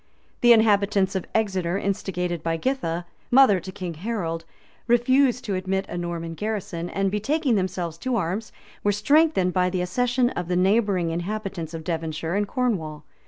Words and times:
The 0.41 0.51
inhabitants 0.51 1.13
of 1.13 1.27
Exeter, 1.35 1.77
instigated 1.77 2.41
by 2.41 2.57
Githa, 2.57 3.05
mother 3.29 3.59
to 3.59 3.71
King 3.71 3.93
Harold, 3.93 4.45
refused 4.87 5.45
to 5.45 5.53
admit 5.53 5.85
a 5.89 5.95
Norman 5.95 6.33
garrison, 6.33 6.89
and, 6.89 7.11
betaking 7.11 7.53
themselves 7.53 7.99
to 7.99 8.15
arms, 8.15 8.51
were 8.83 8.91
strengthened 8.91 9.53
by 9.53 9.69
the 9.69 9.81
accession 9.83 10.31
of 10.31 10.47
the 10.47 10.55
neighboring 10.55 11.11
inhabitants 11.11 11.75
of 11.75 11.83
Devonshire 11.83 12.33
and 12.33 12.47
Cornwall. 12.47 13.03